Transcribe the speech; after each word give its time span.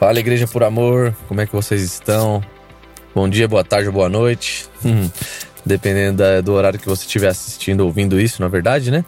Fala, 0.00 0.18
Igreja 0.18 0.48
por 0.48 0.62
Amor, 0.62 1.14
como 1.28 1.42
é 1.42 1.46
que 1.46 1.52
vocês 1.52 1.82
estão? 1.82 2.42
Bom 3.14 3.28
dia, 3.28 3.46
boa 3.46 3.62
tarde, 3.62 3.90
boa 3.90 4.08
noite. 4.08 4.66
Dependendo 5.62 6.16
da, 6.16 6.40
do 6.40 6.54
horário 6.54 6.78
que 6.78 6.88
você 6.88 7.04
estiver 7.04 7.28
assistindo, 7.28 7.82
ouvindo 7.82 8.18
isso, 8.18 8.40
na 8.40 8.48
verdade, 8.48 8.90
né? 8.90 9.04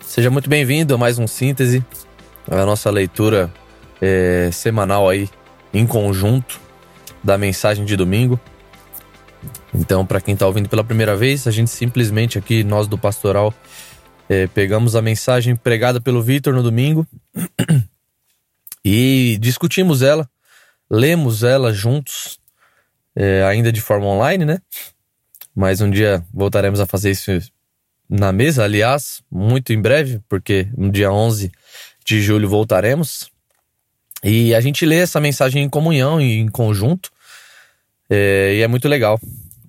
Seja 0.00 0.30
muito 0.30 0.48
bem-vindo 0.48 0.94
a 0.94 0.96
mais 0.96 1.18
um 1.18 1.26
Síntese, 1.26 1.84
a 2.48 2.64
nossa 2.64 2.88
leitura 2.88 3.52
é, 4.00 4.48
semanal 4.52 5.08
aí, 5.08 5.28
em 5.74 5.84
conjunto, 5.88 6.60
da 7.20 7.36
mensagem 7.36 7.84
de 7.84 7.96
domingo. 7.96 8.38
Então, 9.74 10.06
para 10.06 10.20
quem 10.20 10.34
está 10.34 10.46
ouvindo 10.46 10.68
pela 10.68 10.84
primeira 10.84 11.16
vez, 11.16 11.48
a 11.48 11.50
gente 11.50 11.72
simplesmente 11.72 12.38
aqui, 12.38 12.62
nós 12.62 12.86
do 12.86 12.96
Pastoral, 12.96 13.52
é, 14.28 14.46
pegamos 14.46 14.94
a 14.94 15.02
mensagem 15.02 15.56
pregada 15.56 16.00
pelo 16.00 16.22
Vitor 16.22 16.54
no 16.54 16.62
domingo 16.62 17.04
e 18.84 19.38
discutimos 19.40 20.02
ela, 20.02 20.28
lemos 20.90 21.42
ela 21.42 21.72
juntos, 21.72 22.38
é, 23.14 23.44
ainda 23.44 23.70
de 23.70 23.80
forma 23.80 24.06
online, 24.06 24.44
né? 24.44 24.58
Mas 25.54 25.80
um 25.80 25.90
dia 25.90 26.24
voltaremos 26.32 26.80
a 26.80 26.86
fazer 26.86 27.10
isso 27.10 27.30
na 28.08 28.32
mesa, 28.32 28.64
aliás, 28.64 29.22
muito 29.30 29.72
em 29.72 29.80
breve, 29.80 30.20
porque 30.28 30.68
no 30.76 30.90
dia 30.90 31.12
11 31.12 31.50
de 32.04 32.20
julho 32.20 32.48
voltaremos. 32.48 33.30
E 34.22 34.54
a 34.54 34.60
gente 34.60 34.86
lê 34.86 34.96
essa 34.96 35.20
mensagem 35.20 35.62
em 35.62 35.68
comunhão 35.68 36.20
e 36.20 36.38
em 36.38 36.48
conjunto. 36.48 37.10
É, 38.08 38.54
e 38.56 38.60
é 38.60 38.68
muito 38.68 38.88
legal 38.88 39.18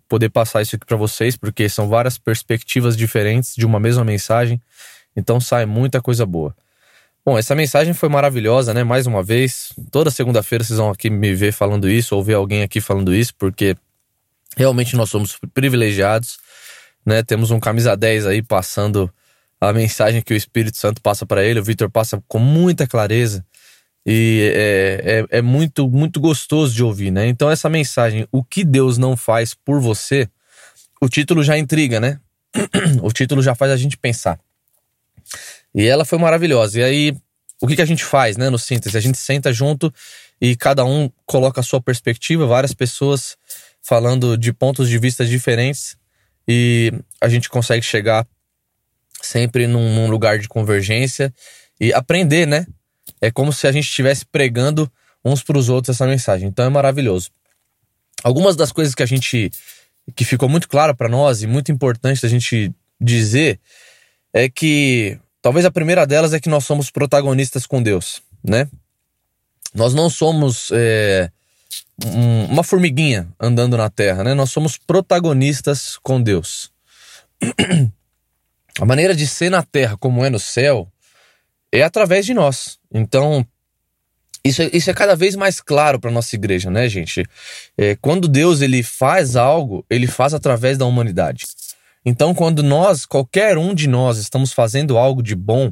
poder 0.07 0.29
passar 0.29 0.61
isso 0.61 0.75
aqui 0.75 0.85
para 0.85 0.97
vocês, 0.97 1.35
porque 1.35 1.67
são 1.67 1.87
várias 1.87 2.17
perspectivas 2.17 2.95
diferentes 2.95 3.55
de 3.55 3.65
uma 3.65 3.79
mesma 3.79 4.03
mensagem. 4.03 4.61
Então 5.15 5.39
sai 5.39 5.65
muita 5.65 6.01
coisa 6.01 6.25
boa. 6.25 6.55
Bom, 7.25 7.37
essa 7.37 7.55
mensagem 7.55 7.93
foi 7.93 8.09
maravilhosa, 8.09 8.73
né? 8.73 8.83
Mais 8.83 9.07
uma 9.07 9.23
vez, 9.23 9.71
toda 9.89 10.11
segunda-feira 10.11 10.61
vocês 10.61 10.77
vão 10.77 10.89
aqui 10.89 11.09
me 11.09 11.33
ver 11.33 11.53
falando 11.53 11.89
isso, 11.89 12.15
ou 12.17 12.21
ver 12.21 12.33
alguém 12.33 12.63
aqui 12.63 12.81
falando 12.81 13.15
isso, 13.15 13.33
porque 13.35 13.77
realmente 14.57 14.97
nós 14.97 15.09
somos 15.09 15.39
privilegiados, 15.53 16.37
né? 17.05 17.23
Temos 17.23 17.49
um 17.49 17.61
camisa 17.61 17.95
10 17.95 18.25
aí 18.25 18.41
passando 18.41 19.09
a 19.61 19.71
mensagem 19.71 20.21
que 20.21 20.33
o 20.33 20.35
Espírito 20.35 20.75
Santo 20.75 21.01
passa 21.01 21.25
para 21.25 21.45
ele. 21.45 21.61
O 21.61 21.63
Vitor 21.63 21.89
passa 21.89 22.21
com 22.27 22.39
muita 22.39 22.85
clareza 22.85 23.45
e 24.05 24.51
é, 24.53 25.19
é, 25.31 25.37
é, 25.37 25.41
muito, 25.41 25.89
muito 25.89 26.19
gostoso 26.19 26.75
de 26.75 26.83
ouvir, 26.83 27.09
né? 27.09 27.25
Então, 27.27 27.49
essa 27.49 27.69
mensagem, 27.69 28.27
o 28.33 28.43
que 28.43 28.65
Deus 28.65 28.97
não 28.97 29.15
faz 29.15 29.53
por 29.53 29.79
você, 29.79 30.27
o 31.01 31.07
título 31.07 31.41
já 31.41 31.57
intriga, 31.57 32.01
né? 32.01 32.19
o 33.01 33.13
título 33.13 33.41
já 33.41 33.55
faz 33.55 33.71
a 33.71 33.77
gente 33.77 33.97
pensar. 33.97 34.37
E 35.73 35.85
ela 35.87 36.05
foi 36.05 36.19
maravilhosa. 36.19 36.79
E 36.79 36.83
aí, 36.83 37.17
o 37.61 37.67
que, 37.67 37.75
que 37.75 37.81
a 37.81 37.85
gente 37.85 38.03
faz, 38.03 38.37
né, 38.37 38.49
no 38.49 38.59
síntese? 38.59 38.97
A 38.97 39.01
gente 39.01 39.17
senta 39.17 39.51
junto 39.51 39.93
e 40.39 40.55
cada 40.55 40.85
um 40.85 41.09
coloca 41.25 41.61
a 41.61 41.63
sua 41.63 41.81
perspectiva, 41.81 42.45
várias 42.45 42.73
pessoas 42.73 43.37
falando 43.81 44.37
de 44.37 44.53
pontos 44.53 44.89
de 44.89 44.97
vista 44.97 45.25
diferentes 45.25 45.97
e 46.47 46.91
a 47.21 47.27
gente 47.27 47.49
consegue 47.49 47.83
chegar 47.83 48.27
sempre 49.21 49.67
num, 49.67 49.95
num 49.95 50.09
lugar 50.09 50.39
de 50.39 50.47
convergência 50.47 51.33
e 51.79 51.93
aprender, 51.93 52.45
né? 52.45 52.67
É 53.21 53.31
como 53.31 53.53
se 53.53 53.67
a 53.67 53.71
gente 53.71 53.85
estivesse 53.85 54.25
pregando 54.25 54.91
uns 55.23 55.41
para 55.41 55.57
os 55.57 55.69
outros 55.69 55.95
essa 55.95 56.05
mensagem. 56.05 56.47
Então 56.47 56.65
é 56.65 56.69
maravilhoso. 56.69 57.31
Algumas 58.23 58.55
das 58.55 58.71
coisas 58.71 58.93
que 58.93 59.03
a 59.03 59.05
gente 59.05 59.51
que 60.15 60.25
ficou 60.25 60.49
muito 60.49 60.67
claro 60.67 60.93
para 60.95 61.07
nós 61.07 61.41
e 61.41 61.47
muito 61.47 61.71
importante 61.71 62.25
a 62.25 62.29
gente 62.29 62.73
dizer 62.99 63.59
é 64.33 64.49
que 64.49 65.17
Talvez 65.43 65.65
a 65.65 65.71
primeira 65.71 66.07
delas 66.07 66.33
é 66.33 66.39
que 66.39 66.47
nós 66.47 66.63
somos 66.63 66.89
protagonistas 66.89 67.65
com 67.65 67.83
Deus, 67.83 68.21
né? 68.41 68.69
Nós 69.75 69.93
não 69.93 70.09
somos 70.09 70.69
é, 70.71 71.29
um, 72.05 72.45
uma 72.45 72.63
formiguinha 72.63 73.27
andando 73.37 73.75
na 73.75 73.89
terra, 73.89 74.23
né? 74.23 74.33
Nós 74.33 74.53
somos 74.53 74.77
protagonistas 74.77 75.99
com 76.01 76.21
Deus. 76.21 76.71
A 78.79 78.85
maneira 78.85 79.13
de 79.13 79.27
ser 79.27 79.49
na 79.49 79.61
terra, 79.61 79.97
como 79.97 80.23
é 80.23 80.29
no 80.29 80.39
céu, 80.39 80.87
é 81.73 81.83
através 81.83 82.25
de 82.25 82.33
nós. 82.33 82.79
Então, 82.93 83.45
isso 84.45 84.61
é, 84.61 84.69
isso 84.71 84.89
é 84.89 84.93
cada 84.93 85.13
vez 85.13 85.35
mais 85.35 85.59
claro 85.59 85.99
para 85.99 86.09
nossa 86.09 86.37
igreja, 86.37 86.71
né, 86.71 86.87
gente? 86.87 87.25
É, 87.77 87.97
quando 87.97 88.29
Deus 88.29 88.61
ele 88.61 88.81
faz 88.81 89.35
algo, 89.35 89.85
ele 89.89 90.07
faz 90.07 90.33
através 90.33 90.77
da 90.77 90.85
humanidade. 90.85 91.45
Então, 92.05 92.33
quando 92.33 92.61
nós, 92.61 93.05
qualquer 93.05 93.57
um 93.57 93.73
de 93.73 93.87
nós, 93.87 94.17
estamos 94.17 94.51
fazendo 94.51 94.97
algo 94.97 95.23
de 95.23 95.35
bom 95.35 95.71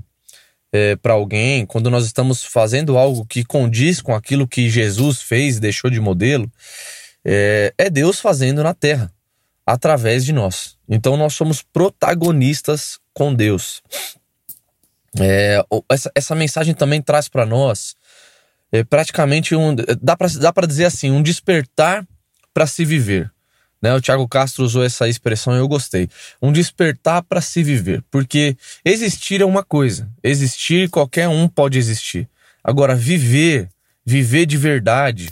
é, 0.71 0.95
para 0.95 1.13
alguém, 1.13 1.65
quando 1.65 1.89
nós 1.89 2.05
estamos 2.05 2.43
fazendo 2.43 2.97
algo 2.97 3.25
que 3.25 3.43
condiz 3.43 4.01
com 4.01 4.15
aquilo 4.15 4.47
que 4.47 4.69
Jesus 4.69 5.21
fez 5.21 5.57
e 5.57 5.61
deixou 5.61 5.89
de 5.89 5.99
modelo, 5.99 6.49
é, 7.25 7.73
é 7.77 7.89
Deus 7.89 8.19
fazendo 8.19 8.63
na 8.63 8.73
terra, 8.73 9.11
através 9.65 10.23
de 10.23 10.31
nós. 10.31 10.77
Então, 10.87 11.17
nós 11.17 11.33
somos 11.33 11.61
protagonistas 11.61 12.97
com 13.13 13.33
Deus. 13.33 13.83
É, 15.19 15.61
essa, 15.89 16.11
essa 16.15 16.35
mensagem 16.35 16.73
também 16.73 17.01
traz 17.01 17.27
para 17.27 17.45
nós 17.45 17.95
é, 18.71 18.83
praticamente 18.83 19.53
um. 19.55 19.75
Dá 20.01 20.15
para 20.15 20.67
dizer 20.67 20.85
assim, 20.85 21.11
um 21.11 21.21
despertar 21.21 22.07
para 22.53 22.65
se 22.65 22.85
viver. 22.85 23.31
Né? 23.81 23.93
O 23.93 24.01
Thiago 24.01 24.27
Castro 24.27 24.63
usou 24.63 24.83
essa 24.83 25.07
expressão 25.07 25.55
e 25.55 25.57
eu 25.57 25.67
gostei. 25.67 26.07
Um 26.41 26.51
despertar 26.51 27.23
para 27.23 27.41
se 27.41 27.63
viver. 27.63 28.03
Porque 28.11 28.55
existir 28.85 29.41
é 29.41 29.45
uma 29.45 29.63
coisa. 29.63 30.09
Existir, 30.23 30.89
qualquer 30.89 31.27
um 31.27 31.47
pode 31.47 31.77
existir. 31.77 32.29
Agora, 32.63 32.95
viver, 32.95 33.69
viver 34.05 34.45
de 34.45 34.57
verdade, 34.57 35.31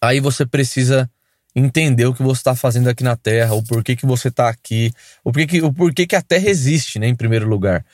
aí 0.00 0.20
você 0.20 0.46
precisa 0.46 1.10
entender 1.54 2.06
o 2.06 2.14
que 2.14 2.22
você 2.22 2.40
está 2.40 2.54
fazendo 2.54 2.88
aqui 2.88 3.02
na 3.02 3.16
Terra, 3.16 3.54
o 3.54 3.62
porquê 3.62 3.96
que 3.96 4.06
você 4.06 4.28
está 4.28 4.48
aqui, 4.48 4.92
o 5.24 5.32
porquê, 5.32 5.46
que, 5.46 5.62
o 5.62 5.72
porquê 5.72 6.06
que 6.06 6.14
a 6.14 6.22
Terra 6.22 6.48
existe, 6.48 7.00
né, 7.00 7.08
em 7.08 7.14
primeiro 7.16 7.48
lugar. 7.48 7.84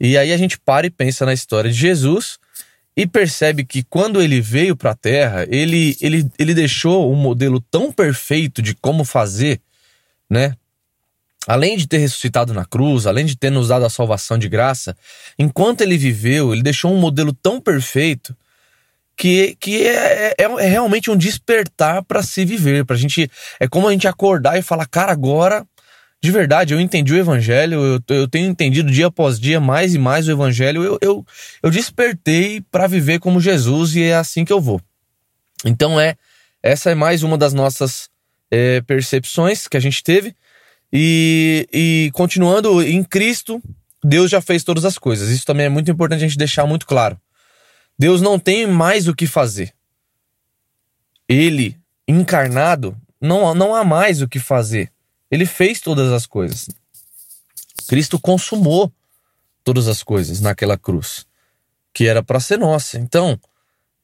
E 0.00 0.16
aí 0.16 0.32
a 0.32 0.36
gente 0.38 0.58
para 0.58 0.86
e 0.86 0.90
pensa 0.90 1.26
na 1.26 1.34
história 1.34 1.70
de 1.70 1.76
Jesus 1.76 2.38
e 2.96 3.06
percebe 3.06 3.64
que 3.64 3.82
quando 3.82 4.20
ele 4.20 4.40
veio 4.40 4.76
para 4.76 4.90
a 4.90 4.96
Terra, 4.96 5.46
ele, 5.48 5.96
ele, 6.00 6.30
ele 6.38 6.54
deixou 6.54 7.10
um 7.10 7.16
modelo 7.16 7.60
tão 7.70 7.90
perfeito 7.90 8.60
de 8.60 8.74
como 8.74 9.04
fazer, 9.04 9.60
né? 10.28 10.56
Além 11.46 11.76
de 11.76 11.88
ter 11.88 11.98
ressuscitado 11.98 12.54
na 12.54 12.64
cruz, 12.64 13.06
além 13.06 13.26
de 13.26 13.36
ter 13.36 13.50
nos 13.50 13.68
dado 13.68 13.84
a 13.84 13.90
salvação 13.90 14.38
de 14.38 14.48
graça, 14.48 14.96
enquanto 15.38 15.80
ele 15.80 15.98
viveu, 15.98 16.52
ele 16.52 16.62
deixou 16.62 16.92
um 16.92 17.00
modelo 17.00 17.32
tão 17.32 17.60
perfeito 17.60 18.36
que, 19.16 19.56
que 19.58 19.86
é, 19.86 20.34
é, 20.38 20.44
é 20.44 20.66
realmente 20.66 21.10
um 21.10 21.16
despertar 21.16 22.04
para 22.04 22.22
se 22.22 22.44
viver. 22.44 22.84
Pra 22.84 22.96
gente, 22.96 23.30
é 23.58 23.66
como 23.66 23.88
a 23.88 23.92
gente 23.92 24.06
acordar 24.06 24.58
e 24.58 24.62
falar, 24.62 24.86
cara, 24.86 25.12
agora 25.12 25.66
de 26.22 26.30
verdade, 26.30 26.72
eu 26.72 26.80
entendi 26.80 27.12
o 27.12 27.18
evangelho, 27.18 28.00
eu, 28.08 28.16
eu 28.16 28.28
tenho 28.28 28.48
entendido 28.48 28.92
dia 28.92 29.08
após 29.08 29.40
dia 29.40 29.58
mais 29.58 29.92
e 29.92 29.98
mais 29.98 30.28
o 30.28 30.30
evangelho. 30.30 30.84
Eu, 30.84 30.98
eu, 31.00 31.26
eu 31.60 31.68
despertei 31.68 32.60
para 32.70 32.86
viver 32.86 33.18
como 33.18 33.40
Jesus 33.40 33.96
e 33.96 34.04
é 34.04 34.14
assim 34.14 34.44
que 34.44 34.52
eu 34.52 34.60
vou. 34.60 34.80
Então 35.64 36.00
é 36.00 36.16
essa 36.62 36.92
é 36.92 36.94
mais 36.94 37.24
uma 37.24 37.36
das 37.36 37.52
nossas 37.52 38.08
é, 38.52 38.80
percepções 38.82 39.66
que 39.66 39.76
a 39.76 39.80
gente 39.80 40.00
teve. 40.04 40.32
E, 40.92 41.66
e 41.72 42.10
continuando 42.12 42.80
em 42.80 43.02
Cristo, 43.02 43.60
Deus 44.04 44.30
já 44.30 44.40
fez 44.40 44.62
todas 44.62 44.84
as 44.84 44.96
coisas. 44.96 45.28
Isso 45.28 45.44
também 45.44 45.66
é 45.66 45.70
muito 45.70 45.90
importante 45.90 46.22
a 46.22 46.28
gente 46.28 46.38
deixar 46.38 46.66
muito 46.66 46.86
claro. 46.86 47.20
Deus 47.98 48.20
não 48.20 48.38
tem 48.38 48.64
mais 48.64 49.08
o 49.08 49.14
que 49.14 49.26
fazer. 49.26 49.74
Ele, 51.28 51.76
encarnado, 52.06 52.96
não, 53.20 53.52
não 53.56 53.74
há 53.74 53.82
mais 53.82 54.22
o 54.22 54.28
que 54.28 54.38
fazer. 54.38 54.92
Ele 55.32 55.46
fez 55.46 55.80
todas 55.80 56.12
as 56.12 56.26
coisas. 56.26 56.68
Cristo 57.88 58.20
consumou 58.20 58.92
todas 59.64 59.88
as 59.88 60.02
coisas 60.02 60.42
naquela 60.42 60.76
cruz, 60.76 61.26
que 61.94 62.06
era 62.06 62.22
para 62.22 62.38
ser 62.38 62.58
nossa. 62.58 62.98
Então, 62.98 63.40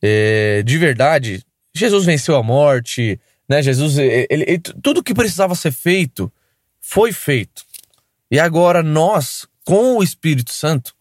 é, 0.01 0.63
de 0.63 0.79
verdade, 0.79 1.45
Jesus 1.75 2.07
venceu 2.07 2.35
a 2.35 2.43
morte, 2.43 3.21
né? 3.47 3.63
Jesus, 3.63 3.99
ele, 3.99 4.27
ele, 4.31 4.59
tudo 4.59 5.03
que 5.03 5.13
precisava 5.13 5.55
ser 5.55 5.71
feito 5.71 6.33
foi 6.81 7.13
feito. 7.13 7.63
E 8.31 8.41
agora 8.41 8.83
nós, 8.83 9.47
com 9.67 9.99
o 9.99 10.03
Espírito 10.03 10.53
Santo, 10.53 10.95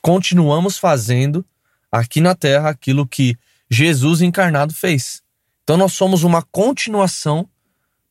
continuamos 0.00 0.78
fazendo 0.78 1.44
aqui 1.92 2.22
na 2.22 2.34
terra 2.34 2.70
aquilo 2.70 3.06
que 3.06 3.36
Jesus 3.70 4.22
encarnado 4.22 4.72
fez. 4.72 5.22
Então 5.62 5.76
nós 5.76 5.92
somos 5.92 6.22
uma 6.22 6.42
continuação 6.42 7.46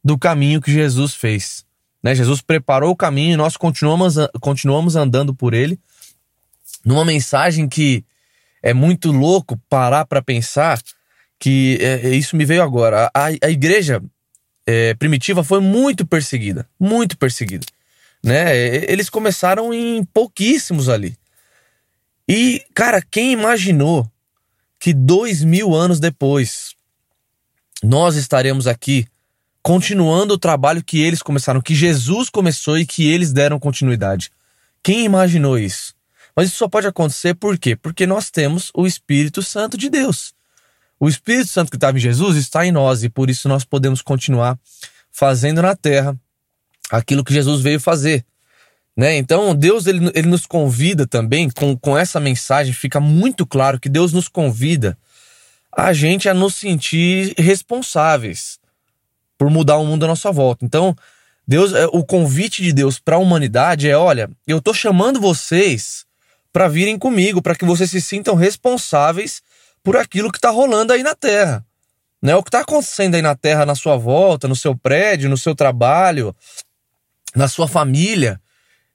do 0.06 0.20
caminho 0.20 0.62
que 0.62 0.72
Jesus 0.72 1.16
fez. 1.16 1.66
Né? 2.04 2.14
Jesus 2.14 2.40
preparou 2.40 2.92
o 2.92 2.96
caminho 2.96 3.34
e 3.34 3.38
nós 3.38 3.58
continuamos, 3.58 4.14
continuamos 4.40 4.96
andando 4.96 5.34
por 5.34 5.56
ele. 5.56 5.80
Numa 6.86 7.04
mensagem 7.04 7.68
que 7.68 8.06
é 8.62 8.72
muito 8.72 9.12
louco 9.12 9.60
parar 9.68 10.06
para 10.06 10.22
pensar 10.22 10.80
que 11.40 11.80
é, 11.82 12.08
é, 12.08 12.10
isso 12.12 12.36
me 12.36 12.46
veio 12.46 12.62
agora. 12.62 13.10
A, 13.16 13.26
a 13.26 13.50
igreja 13.50 14.00
é, 14.68 14.94
primitiva 14.94 15.44
foi 15.44 15.60
muito 15.60 16.06
perseguida, 16.06 16.70
muito 16.80 17.18
perseguida. 17.18 17.66
Né? 18.24 18.56
Eles 18.88 19.10
começaram 19.10 19.74
em 19.74 20.06
pouquíssimos 20.06 20.88
ali. 20.88 21.18
E, 22.30 22.64
cara, 22.76 23.02
quem 23.02 23.32
imaginou 23.32 24.08
que 24.80 24.94
dois 24.94 25.44
mil 25.44 25.74
anos 25.74 26.00
depois, 26.00 26.76
nós 27.82 28.16
estaremos 28.16 28.68
aqui 28.68 29.08
continuando 29.66 30.36
o 30.36 30.38
trabalho 30.38 30.84
que 30.84 31.02
eles 31.02 31.24
começaram, 31.24 31.60
que 31.60 31.74
Jesus 31.74 32.30
começou 32.30 32.78
e 32.78 32.86
que 32.86 33.12
eles 33.12 33.34
deram 33.34 33.60
continuidade. 33.60 34.30
Quem 34.84 35.04
imaginou 35.04 35.58
isso? 35.58 35.96
Mas 36.36 36.50
isso 36.50 36.58
só 36.58 36.68
pode 36.70 36.86
acontecer 36.86 37.34
por 37.34 37.58
quê? 37.58 37.76
Porque 37.76 38.06
nós 38.06 38.30
temos 38.30 38.70
o 38.76 38.86
Espírito 38.86 39.42
Santo 39.42 39.76
de 39.76 39.90
Deus. 39.90 40.36
O 41.00 41.10
Espírito 41.10 41.48
Santo 41.48 41.72
que 41.72 41.78
estava 41.78 41.98
em 41.98 42.00
Jesus 42.00 42.38
está 42.38 42.64
em 42.64 42.72
nós 42.72 43.04
e 43.04 43.10
por 43.10 43.28
isso 43.28 43.50
nós 43.50 43.66
podemos 43.66 44.04
continuar 44.04 44.56
fazendo 45.12 45.64
na 45.64 45.76
terra 45.76 46.16
aquilo 46.92 47.24
que 47.24 47.34
Jesus 47.34 47.60
veio 47.62 47.80
fazer. 47.80 48.24
Né? 48.96 49.18
Então, 49.18 49.56
Deus 49.56 49.88
ele, 49.88 50.12
ele 50.14 50.28
nos 50.28 50.46
convida 50.46 51.08
também, 51.08 51.50
com, 51.50 51.76
com 51.76 51.98
essa 51.98 52.20
mensagem, 52.20 52.72
fica 52.72 53.00
muito 53.00 53.48
claro 53.48 53.80
que 53.80 53.90
Deus 53.90 54.14
nos 54.14 54.28
convida 54.28 54.96
a 55.76 55.92
gente 55.92 56.30
a 56.30 56.36
nos 56.36 56.54
sentir 56.54 57.34
responsáveis 57.36 58.64
por 59.38 59.50
mudar 59.50 59.78
o 59.78 59.86
mundo 59.86 60.06
à 60.06 60.08
nossa 60.08 60.32
volta. 60.32 60.66
Então, 60.66 60.96
Deus, 61.48 61.74
é, 61.74 61.86
o 61.88 62.04
convite 62.04 62.64
de 62.64 62.74
Deus 62.74 63.00
para 63.00 63.16
a 63.16 63.20
humanidade 63.20 63.90
é: 63.90 63.98
olha, 63.98 64.30
eu 64.48 64.58
estou 64.58 64.74
chamando 64.74 65.20
vocês 65.20 66.06
para 66.52 66.68
virem 66.68 66.98
comigo, 66.98 67.42
para 67.42 67.56
que 67.56 67.66
vocês 67.66 67.92
se 67.92 68.02
sintam 68.02 68.36
responsáveis 68.36 69.42
por 69.84 69.98
aquilo 69.98 70.32
que 70.32 70.38
está 70.38 70.50
rolando 70.50 70.94
aí 70.94 71.04
na 71.04 71.14
Terra. 71.14 71.66
Né? 72.22 72.36
O 72.36 72.42
que 72.42 72.50
está 72.50 72.62
acontecendo 72.62 73.16
aí 73.16 73.22
na 73.22 73.36
Terra, 73.36 73.66
na 73.66 73.76
sua 73.76 73.98
volta, 73.98 74.48
no 74.48 74.56
seu 74.56 74.76
prédio, 74.76 75.30
no 75.30 75.38
seu 75.38 75.54
trabalho, 75.54 76.36
na 77.36 77.48
sua 77.48 77.68
família. 77.68 78.42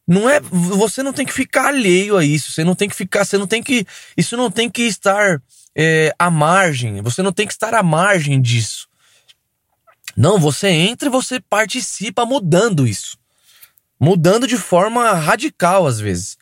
Não 0.09 0.29
é, 0.29 0.41
você 0.41 1.05
não 1.05 1.13
tem 1.13 1.25
que 1.25 1.33
ficar 1.33 1.69
alheio 1.69 2.17
a 2.17 2.25
isso. 2.25 2.51
Você 2.51 2.65
não 2.65 2.75
tem 2.75 2.89
que 2.89 2.97
ficar, 2.97 3.25
você 3.25 3.39
não 3.39 3.47
tem 3.47 3.63
que, 3.63 3.87
isso 4.17 4.37
não 4.37 4.51
tem 4.51 4.69
que 4.69 4.83
estar 4.83 5.41
é, 5.77 6.13
à 6.19 6.29
margem. 6.29 7.01
Você 7.03 7.23
não 7.23 7.33
tem 7.33 7.47
que 7.47 7.53
estar 7.53 7.73
à 7.75 7.83
margem 7.83 8.43
disso. 8.43 8.90
Não, 10.17 10.39
você 10.39 10.69
entra 10.69 11.09
e 11.09 11.13
você 11.13 11.41
participa 11.41 12.25
mudando 12.25 12.87
isso. 12.87 13.19
Mudando 13.99 14.47
de 14.47 14.57
forma 14.57 15.13
radical 15.13 15.87
às 15.87 16.01
vezes. 16.01 16.39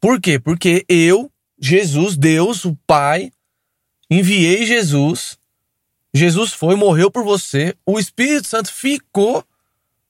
Por 0.00 0.20
quê? 0.20 0.38
Porque 0.38 0.84
eu, 0.88 1.30
Jesus, 1.58 2.16
Deus, 2.16 2.64
o 2.64 2.76
Pai, 2.86 3.32
enviei 4.10 4.66
Jesus. 4.66 5.38
Jesus 6.14 6.52
foi, 6.52 6.76
morreu 6.76 7.10
por 7.10 7.24
você. 7.24 7.74
O 7.84 7.98
Espírito 7.98 8.46
Santo 8.46 8.72
ficou 8.72 9.44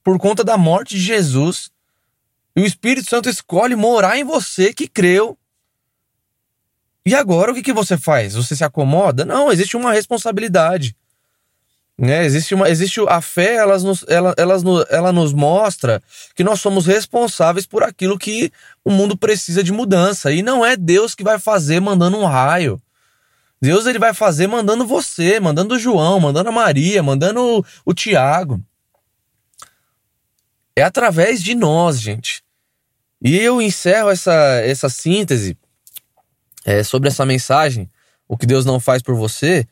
por 0.04 0.18
conta 0.18 0.44
da 0.44 0.56
morte 0.56 0.96
de 0.96 1.00
Jesus. 1.00 1.70
E 2.54 2.60
o 2.60 2.66
Espírito 2.66 3.08
Santo 3.08 3.28
escolhe 3.28 3.74
morar 3.74 4.18
em 4.18 4.24
você 4.24 4.72
que 4.72 4.88
creu. 4.88 5.38
E 7.04 7.14
agora 7.14 7.52
o 7.52 7.54
que, 7.54 7.62
que 7.62 7.72
você 7.72 7.96
faz? 7.96 8.34
Você 8.34 8.56
se 8.56 8.64
acomoda? 8.64 9.24
Não, 9.24 9.52
existe 9.52 9.76
uma 9.76 9.92
responsabilidade. 9.92 10.96
Né? 11.98 12.26
Existe, 12.26 12.54
uma, 12.54 12.68
existe 12.68 13.00
a 13.08 13.22
fé, 13.22 13.54
elas 13.54 13.82
nos, 13.82 14.04
ela, 14.06 14.34
elas 14.36 14.62
ela 14.90 15.12
nos 15.12 15.32
mostra 15.32 16.02
que 16.34 16.44
nós 16.44 16.60
somos 16.60 16.84
responsáveis 16.84 17.66
por 17.66 17.82
aquilo 17.82 18.18
que 18.18 18.52
o 18.84 18.90
mundo 18.90 19.16
precisa 19.16 19.62
de 19.62 19.72
mudança. 19.72 20.30
E 20.30 20.42
não 20.42 20.64
é 20.64 20.76
Deus 20.76 21.14
que 21.14 21.24
vai 21.24 21.38
fazer 21.38 21.80
mandando 21.80 22.18
um 22.18 22.26
raio. 22.26 22.80
Deus 23.60 23.86
ele 23.86 23.98
vai 23.98 24.12
fazer 24.12 24.46
mandando 24.46 24.86
você, 24.86 25.40
mandando 25.40 25.74
o 25.74 25.78
João, 25.78 26.20
mandando 26.20 26.50
a 26.50 26.52
Maria, 26.52 27.02
mandando 27.02 27.40
o, 27.40 27.64
o 27.86 27.94
Tiago. 27.94 28.62
É 30.74 30.82
através 30.82 31.42
de 31.42 31.54
nós, 31.54 31.98
gente. 31.98 32.44
E 33.22 33.34
eu 33.34 33.62
encerro 33.62 34.10
essa, 34.10 34.34
essa 34.62 34.90
síntese 34.90 35.56
é, 36.66 36.82
sobre 36.82 37.08
essa 37.08 37.24
mensagem, 37.24 37.90
o 38.28 38.36
que 38.36 38.44
Deus 38.44 38.66
não 38.66 38.78
faz 38.78 39.00
por 39.00 39.14
você, 39.14 39.66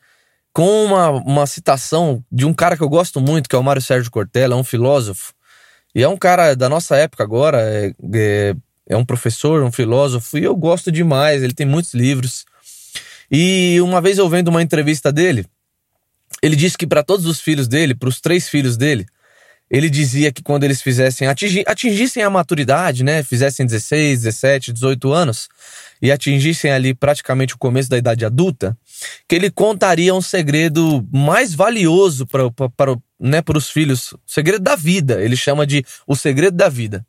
com 0.55 0.85
uma, 0.85 1.09
uma 1.09 1.45
citação 1.45 2.23
de 2.31 2.45
um 2.45 2.53
cara 2.53 2.77
que 2.77 2.81
eu 2.81 2.87
gosto 2.87 3.19
muito, 3.19 3.49
que 3.49 3.57
é 3.57 3.59
o 3.59 3.63
Mário 3.63 3.81
Sérgio 3.81 4.09
Cortella, 4.09 4.55
é 4.55 4.57
um 4.57 4.63
filósofo. 4.63 5.33
E 5.93 6.01
é 6.01 6.07
um 6.07 6.15
cara 6.15 6.55
da 6.55 6.69
nossa 6.69 6.95
época 6.95 7.21
agora, 7.23 7.59
é, 7.61 7.93
é, 8.13 8.55
é 8.87 8.95
um 8.95 9.03
professor, 9.03 9.61
um 9.63 9.71
filósofo, 9.71 10.37
e 10.37 10.45
eu 10.45 10.55
gosto 10.55 10.93
demais, 10.93 11.43
ele 11.43 11.53
tem 11.53 11.65
muitos 11.65 11.93
livros. 11.93 12.45
E 13.29 13.81
uma 13.81 13.99
vez 13.99 14.17
eu 14.17 14.29
vendo 14.29 14.47
uma 14.47 14.63
entrevista 14.63 15.11
dele, 15.11 15.45
ele 16.41 16.55
disse 16.55 16.77
que 16.77 16.87
para 16.87 17.03
todos 17.03 17.25
os 17.25 17.41
filhos 17.41 17.67
dele, 17.67 17.93
para 17.93 18.07
os 18.07 18.21
três 18.21 18.47
filhos 18.47 18.77
dele, 18.77 19.05
ele 19.69 19.89
dizia 19.89 20.31
que 20.31 20.43
quando 20.43 20.63
eles 20.63 20.81
fizessem 20.81 21.27
atingissem 21.27 22.23
a 22.23 22.29
maturidade, 22.29 23.03
né, 23.03 23.23
fizessem 23.23 23.65
16, 23.65 24.23
17, 24.23 24.73
18 24.73 25.11
anos 25.11 25.49
e 26.01 26.11
atingissem 26.11 26.71
ali 26.71 26.93
praticamente 26.93 27.55
o 27.55 27.57
começo 27.57 27.89
da 27.89 27.97
idade 27.97 28.25
adulta, 28.25 28.77
que 29.27 29.35
ele 29.35 29.49
contaria 29.49 30.13
um 30.13 30.21
segredo 30.21 31.07
mais 31.11 31.53
valioso 31.53 32.27
para 32.27 32.51
para 32.51 32.95
né, 33.19 33.41
para 33.41 33.57
os 33.57 33.69
filhos, 33.69 34.13
segredo 34.25 34.61
da 34.61 34.75
vida. 34.75 35.21
Ele 35.21 35.35
chama 35.35 35.65
de 35.65 35.83
o 36.05 36.15
segredo 36.15 36.55
da 36.55 36.69
vida. 36.69 37.05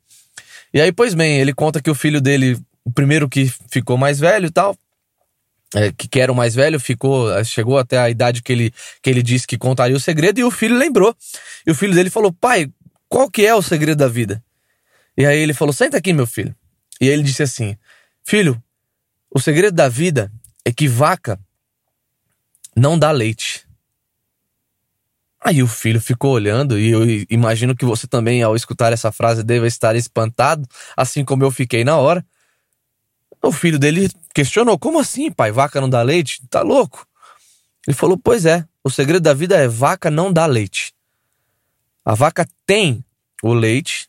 E 0.73 0.81
aí, 0.81 0.93
pois 0.93 1.15
bem, 1.15 1.39
ele 1.39 1.53
conta 1.53 1.81
que 1.81 1.91
o 1.91 1.95
filho 1.95 2.21
dele, 2.21 2.59
o 2.85 2.91
primeiro 2.91 3.29
que 3.29 3.53
ficou 3.71 3.97
mais 3.97 4.19
velho 4.19 4.47
e 4.47 4.51
tal, 4.51 4.77
é, 5.75 5.93
que, 5.93 6.07
que 6.07 6.21
era 6.21 6.31
o 6.31 6.37
mais 6.37 6.55
velho, 6.55 6.79
ficou, 6.79 7.43
chegou 7.45 7.79
até 7.79 7.99
a 7.99 8.09
idade 8.09 8.43
que 8.43 8.53
ele, 8.53 8.73
que 9.03 9.11
ele 9.11 9.23
disse 9.23 9.47
que 9.47 9.59
contaria 9.59 9.97
o 9.97 10.01
segredo, 10.01 10.39
e 10.39 10.45
o 10.45 10.51
filho 10.51 10.77
lembrou. 10.77 11.15
E 11.67 11.71
o 11.71 11.75
filho 11.75 11.95
dele 11.95 12.11
falou: 12.11 12.33
Pai, 12.33 12.71
qual 13.09 13.31
que 13.31 13.45
é 13.45 13.55
o 13.55 13.63
segredo 13.63 13.99
da 13.99 14.09
vida? 14.09 14.43
E 15.17 15.27
aí 15.27 15.39
ele 15.39 15.55
falou: 15.55 15.73
Senta 15.73 15.97
aqui, 15.97 16.13
meu 16.13 16.27
filho. 16.27 16.55
E 17.01 17.09
ele 17.09 17.23
disse 17.23 17.43
assim: 17.43 17.77
Filho, 18.25 18.63
o 19.31 19.41
segredo 19.41 19.75
da 19.75 19.89
vida 19.89 20.31
é 20.65 20.73
que 20.73 20.89
vaca 20.89 21.39
não 22.77 22.99
dá 22.99 23.11
leite. 23.11 23.67
Aí 25.41 25.63
o 25.63 25.69
filho 25.69 26.01
ficou 26.01 26.33
olhando, 26.33 26.79
e 26.79 26.91
eu 26.91 27.03
imagino 27.31 27.77
que 27.77 27.85
você 27.85 28.07
também, 28.07 28.43
ao 28.43 28.57
escutar 28.57 28.93
essa 28.93 29.13
frase, 29.13 29.45
deva 29.45 29.67
estar 29.67 29.95
espantado, 29.95 30.67
assim 30.97 31.25
como 31.25 31.45
eu 31.45 31.51
fiquei 31.51 31.85
na 31.85 31.97
hora. 31.99 32.25
O 33.47 33.53
filho 33.53 33.79
dele 33.79 34.11
questionou: 34.35 34.79
Como 34.79 34.99
assim, 34.99 35.31
pai? 35.31 35.53
Vaca 35.53 35.81
não 35.81 35.89
dá 35.89 36.03
leite? 36.03 36.43
Tá 36.51 36.63
louco? 36.63 37.07
Ele 37.87 37.97
falou: 37.97 38.19
Pois 38.19 38.45
é, 38.45 38.67
o 38.83 38.91
segredo 38.91 39.23
da 39.23 39.33
vida 39.33 39.57
é 39.57 39.69
vaca 39.69 40.11
não 40.11 40.33
dá 40.33 40.47
leite. 40.47 40.93
A 42.05 42.15
vaca 42.15 42.47
tem 42.67 43.05
o 43.43 43.53
leite, 43.53 44.09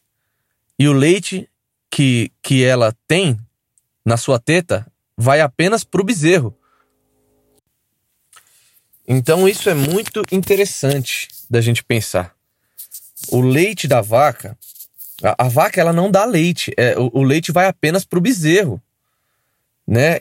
e 0.79 0.87
o 0.87 0.93
leite 0.93 1.49
que, 1.89 2.31
que 2.41 2.63
ela 2.63 2.95
tem 3.07 3.39
na 4.03 4.17
sua 4.17 4.39
teta 4.39 4.85
vai 5.15 5.41
apenas 5.41 5.83
pro 5.83 6.03
bezerro. 6.03 6.56
Então 9.07 9.47
isso 9.47 9.69
é 9.69 9.73
muito 9.73 10.21
interessante 10.31 11.27
da 11.49 11.61
gente 11.61 11.83
pensar. 11.83 12.35
O 13.29 13.41
leite 13.41 13.87
da 13.87 14.01
vaca, 14.01 14.57
a, 15.23 15.45
a 15.45 15.47
vaca 15.47 15.79
ela 15.79 15.94
não 15.94 16.09
dá 16.09 16.25
leite, 16.25 16.73
é, 16.75 16.97
o, 16.97 17.09
o 17.13 17.23
leite 17.23 17.51
vai 17.51 17.67
apenas 17.67 18.03
pro 18.03 18.21
bezerro 18.21 18.81
né? 19.87 20.19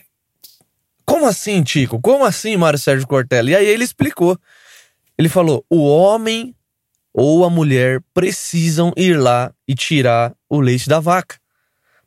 Como 1.05 1.25
assim, 1.25 1.63
Tico? 1.63 1.99
Como 2.01 2.25
assim, 2.25 2.55
Mário 2.57 2.79
Sérgio 2.79 3.07
Cortella? 3.07 3.51
E 3.51 3.55
aí 3.55 3.65
ele 3.65 3.83
explicou. 3.83 4.39
Ele 5.17 5.29
falou: 5.29 5.65
o 5.69 5.87
homem 5.87 6.55
ou 7.13 7.43
a 7.43 7.49
mulher 7.49 8.01
precisam 8.13 8.93
ir 8.95 9.17
lá 9.17 9.51
e 9.67 9.73
tirar 9.73 10.33
o 10.47 10.59
leite 10.59 10.87
da 10.87 10.99
vaca. 10.99 11.37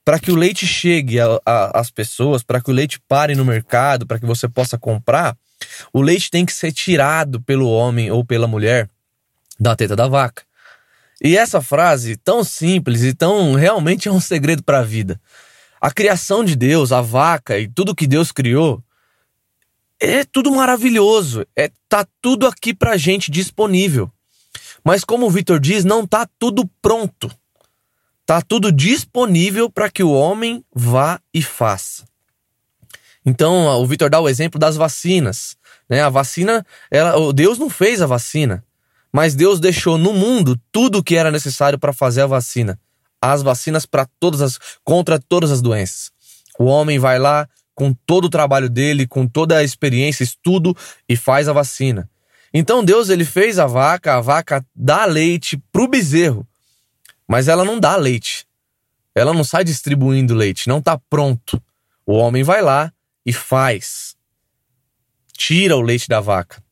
Para 0.04 0.18
que 0.18 0.30
o 0.30 0.36
leite 0.36 0.66
chegue 0.66 1.16
às 1.44 1.90
pessoas, 1.90 2.42
para 2.42 2.60
que 2.60 2.70
o 2.70 2.72
leite 2.72 3.00
pare 3.08 3.34
no 3.34 3.44
mercado, 3.44 4.06
para 4.06 4.18
que 4.18 4.26
você 4.26 4.48
possa 4.48 4.78
comprar, 4.78 5.36
o 5.92 6.00
leite 6.00 6.30
tem 6.30 6.46
que 6.46 6.52
ser 6.52 6.72
tirado 6.72 7.40
pelo 7.40 7.68
homem 7.68 8.10
ou 8.10 8.24
pela 8.24 8.46
mulher 8.46 8.88
da 9.58 9.76
teta 9.76 9.94
da 9.94 10.08
vaca. 10.08 10.42
E 11.22 11.36
essa 11.36 11.60
frase, 11.60 12.16
tão 12.16 12.42
simples 12.42 13.02
e 13.02 13.12
tão 13.12 13.52
realmente 13.54 14.08
é 14.08 14.12
um 14.12 14.20
segredo 14.20 14.62
para 14.62 14.78
a 14.78 14.84
vida. 14.84 15.20
A 15.80 15.90
criação 15.90 16.44
de 16.44 16.54
Deus, 16.54 16.92
a 16.92 17.00
vaca 17.00 17.58
e 17.58 17.66
tudo 17.66 17.94
que 17.94 18.06
Deus 18.06 18.30
criou, 18.30 18.84
é 19.98 20.24
tudo 20.24 20.50
maravilhoso. 20.50 21.46
É 21.56 21.70
tá 21.88 22.06
tudo 22.20 22.46
aqui 22.46 22.74
pra 22.74 22.98
gente 22.98 23.30
disponível. 23.30 24.10
Mas 24.84 25.04
como 25.04 25.26
o 25.26 25.30
Vitor 25.30 25.58
diz, 25.58 25.84
não 25.84 26.06
tá 26.06 26.28
tudo 26.38 26.68
pronto. 26.82 27.30
Tá 28.26 28.42
tudo 28.42 28.70
disponível 28.70 29.70
para 29.70 29.90
que 29.90 30.02
o 30.02 30.12
homem 30.12 30.62
vá 30.74 31.18
e 31.32 31.42
faça. 31.42 32.04
Então, 33.24 33.66
o 33.80 33.86
Vitor 33.86 34.10
dá 34.10 34.20
o 34.20 34.28
exemplo 34.28 34.60
das 34.60 34.76
vacinas. 34.76 35.56
Né? 35.88 36.02
A 36.02 36.10
vacina, 36.10 36.64
ela, 36.90 37.32
Deus 37.32 37.58
não 37.58 37.70
fez 37.70 38.02
a 38.02 38.06
vacina, 38.06 38.64
mas 39.12 39.34
Deus 39.34 39.60
deixou 39.60 39.96
no 39.96 40.12
mundo 40.12 40.60
tudo 40.70 40.98
o 40.98 41.02
que 41.02 41.16
era 41.16 41.30
necessário 41.30 41.78
para 41.78 41.92
fazer 41.92 42.22
a 42.22 42.26
vacina 42.26 42.78
as 43.20 43.42
vacinas 43.42 43.86
para 43.86 44.06
todas 44.18 44.40
as 44.40 44.58
contra 44.82 45.18
todas 45.18 45.50
as 45.50 45.60
doenças. 45.60 46.10
O 46.58 46.64
homem 46.64 46.98
vai 46.98 47.18
lá 47.18 47.48
com 47.74 47.92
todo 47.92 48.26
o 48.26 48.30
trabalho 48.30 48.68
dele, 48.68 49.06
com 49.06 49.26
toda 49.26 49.56
a 49.56 49.64
experiência, 49.64 50.22
estudo 50.22 50.76
e 51.08 51.16
faz 51.16 51.48
a 51.48 51.52
vacina. 51.52 52.08
Então 52.52 52.84
Deus 52.84 53.08
ele 53.08 53.24
fez 53.24 53.58
a 53.58 53.66
vaca, 53.66 54.16
a 54.16 54.20
vaca 54.20 54.64
dá 54.74 55.04
leite 55.04 55.56
pro 55.72 55.88
bezerro, 55.88 56.46
mas 57.26 57.48
ela 57.48 57.64
não 57.64 57.78
dá 57.78 57.96
leite. 57.96 58.46
Ela 59.14 59.32
não 59.32 59.44
sai 59.44 59.64
distribuindo 59.64 60.34
leite, 60.34 60.68
não 60.68 60.78
está 60.78 60.98
pronto. 60.98 61.62
O 62.06 62.12
homem 62.12 62.42
vai 62.42 62.60
lá 62.60 62.92
e 63.24 63.32
faz. 63.32 64.16
tira 65.32 65.76
o 65.76 65.80
leite 65.80 66.08
da 66.08 66.20
vaca 66.20 66.62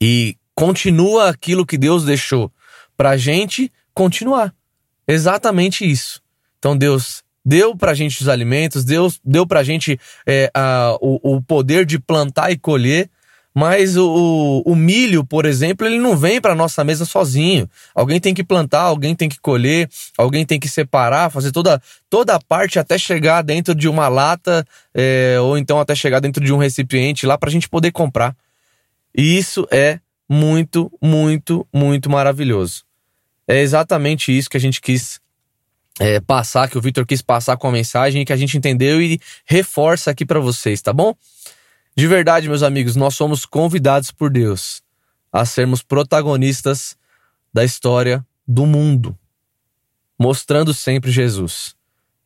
e 0.00 0.36
continua 0.54 1.28
aquilo 1.28 1.66
que 1.66 1.78
Deus 1.78 2.04
deixou 2.04 2.52
pra 2.96 3.16
gente 3.16 3.72
continuar. 3.94 4.52
Exatamente 5.08 5.90
isso. 5.90 6.20
Então 6.58 6.76
Deus 6.76 7.24
deu 7.44 7.74
pra 7.74 7.94
gente 7.94 8.20
os 8.20 8.28
alimentos, 8.28 8.84
Deus 8.84 9.18
deu 9.24 9.46
pra 9.46 9.62
gente 9.62 9.98
é, 10.26 10.50
a, 10.52 10.96
o, 11.00 11.36
o 11.36 11.42
poder 11.42 11.86
de 11.86 11.98
plantar 11.98 12.50
e 12.50 12.58
colher, 12.58 13.08
mas 13.54 13.96
o, 13.96 14.62
o, 14.64 14.76
milho, 14.76 15.24
por 15.24 15.46
exemplo, 15.46 15.86
ele 15.86 15.98
não 15.98 16.16
vem 16.16 16.40
para 16.40 16.54
nossa 16.54 16.84
mesa 16.84 17.04
sozinho. 17.04 17.68
Alguém 17.94 18.20
tem 18.20 18.34
que 18.34 18.44
plantar, 18.44 18.82
alguém 18.82 19.16
tem 19.16 19.28
que 19.28 19.40
colher, 19.40 19.88
alguém 20.16 20.44
tem 20.44 20.60
que 20.60 20.68
separar, 20.68 21.30
fazer 21.30 21.50
toda, 21.50 21.82
toda 22.08 22.34
a 22.34 22.40
parte 22.40 22.78
até 22.78 22.98
chegar 22.98 23.42
dentro 23.42 23.74
de 23.74 23.88
uma 23.88 24.08
lata 24.08 24.64
é, 24.94 25.38
ou 25.40 25.56
então 25.56 25.80
até 25.80 25.94
chegar 25.94 26.20
dentro 26.20 26.44
de 26.44 26.52
um 26.52 26.58
recipiente 26.58 27.26
lá 27.26 27.36
para 27.38 27.48
a 27.48 27.52
gente 27.52 27.68
poder 27.68 27.90
comprar. 27.90 28.36
E 29.16 29.38
isso 29.38 29.66
é 29.72 29.98
muito, 30.28 30.92
muito, 31.02 31.66
muito 31.72 32.10
maravilhoso. 32.10 32.87
É 33.48 33.60
exatamente 33.60 34.36
isso 34.36 34.50
que 34.50 34.58
a 34.58 34.60
gente 34.60 34.78
quis 34.78 35.18
é, 35.98 36.20
passar, 36.20 36.68
que 36.68 36.76
o 36.76 36.80
Victor 36.82 37.06
quis 37.06 37.22
passar 37.22 37.56
com 37.56 37.66
a 37.66 37.72
mensagem 37.72 38.22
e 38.22 38.24
que 38.24 38.32
a 38.32 38.36
gente 38.36 38.56
entendeu 38.58 39.00
e 39.00 39.18
reforça 39.46 40.10
aqui 40.10 40.26
para 40.26 40.38
vocês, 40.38 40.82
tá 40.82 40.92
bom? 40.92 41.14
De 41.96 42.06
verdade, 42.06 42.48
meus 42.48 42.62
amigos, 42.62 42.94
nós 42.94 43.14
somos 43.16 43.46
convidados 43.46 44.12
por 44.12 44.30
Deus 44.30 44.82
a 45.32 45.44
sermos 45.44 45.82
protagonistas 45.82 46.96
da 47.52 47.64
história 47.64 48.24
do 48.46 48.66
mundo, 48.66 49.18
mostrando 50.18 50.72
sempre 50.72 51.10
Jesus. 51.10 51.74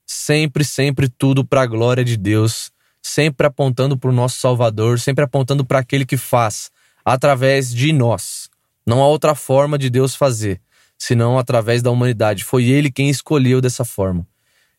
Sempre, 0.05 0.65
sempre 0.65 1.09
tudo 1.09 1.45
para 1.45 1.63
a 1.63 1.67
glória 1.67 2.05
de 2.05 2.17
Deus, 2.17 2.71
sempre 3.01 3.47
apontando 3.47 3.97
para 3.97 4.11
o 4.11 4.13
nosso 4.13 4.39
Salvador, 4.39 5.01
sempre 5.01 5.25
apontando 5.25 5.65
para 5.65 5.79
aquele 5.79 6.05
que 6.05 6.17
faz 6.17 6.71
através 7.05 7.73
de 7.73 7.93
nós. 7.93 8.51
Não 8.87 9.01
há 9.01 9.07
outra 9.07 9.35
forma 9.35 9.79
de 9.79 9.89
Deus 9.89 10.15
fazer, 10.15 10.61
senão 11.03 11.37
através 11.37 11.83
da 11.83 11.91
humanidade. 11.91 12.45
Foi 12.45 12.65
Ele 12.65 12.89
quem 12.89 13.11
escolheu 13.11 13.61
dessa 13.61 13.85
forma. 13.85 14.25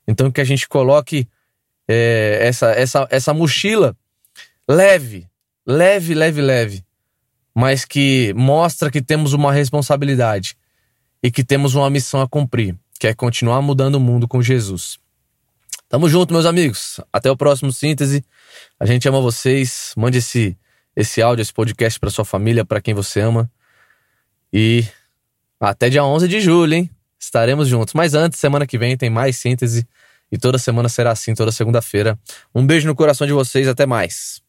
Então 0.08 0.32
que 0.32 0.39
a 0.39 0.46
gente 0.46 0.70
coloque 0.70 1.27
é, 1.86 2.39
essa, 2.42 2.72
essa, 2.72 3.06
essa 3.12 3.34
mochila 3.34 3.94
leve, 4.65 5.27
leve, 5.68 6.13
leve, 6.13 6.42
leve, 6.42 6.86
mas 7.53 7.84
que 7.84 8.34
mostra 8.38 8.89
que 8.89 9.01
temos 9.01 9.34
uma 9.34 9.51
responsabilidade 9.51 10.56
e 11.22 11.30
que 11.30 11.44
temos 11.44 11.75
uma 11.75 11.89
missão 11.89 12.22
a 12.22 12.27
cumprir, 12.27 12.74
que 12.98 13.08
é 13.08 13.13
continuar 13.13 13.62
mudando 13.62 13.96
o 13.96 14.00
mundo 14.00 14.25
com 14.25 14.42
Jesus. 14.42 14.98
Tamo 15.89 16.08
junto, 16.08 16.34
meus 16.34 16.46
amigos. 16.46 17.01
Até 17.12 17.30
o 17.30 17.36
próximo 17.36 17.72
síntese. 17.72 18.24
A 18.80 18.86
gente 18.86 19.08
ama 19.10 19.20
vocês. 19.20 19.94
Mande 19.98 20.20
esse 20.20 20.58
esse 20.96 21.22
áudio, 21.22 21.42
esse 21.42 21.51
podcast 21.51 22.00
para 22.00 22.10
sua 22.10 22.24
família, 22.24 22.63
para 22.63 22.80
quem 22.80 22.94
você 22.94 23.20
ama. 23.20 23.51
E 24.51 24.86
até 25.60 25.89
dia 25.89 26.03
11 26.03 26.27
de 26.27 26.41
julho, 26.41 26.74
hein? 26.74 26.89
Estaremos 27.19 27.67
juntos. 27.67 27.93
Mas 27.93 28.13
antes, 28.13 28.39
semana 28.39 28.67
que 28.67 28.77
vem 28.77 28.98
tem 28.98 29.10
mais 29.10 29.38
síntese 29.38 29.88
e 30.31 30.38
toda 30.38 30.57
semana 30.57 30.89
será 30.89 31.12
assim, 31.12 31.33
toda 31.33 31.51
segunda-feira. 31.51 32.19
Um 32.53 32.65
beijo 32.65 32.88
no 32.88 32.95
coração 32.95 33.25
de 33.25 33.33
vocês, 33.33 33.67
até 33.67 33.86
mais. 33.86 34.42